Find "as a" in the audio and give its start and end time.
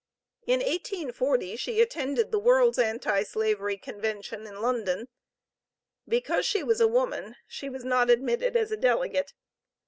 8.57-8.77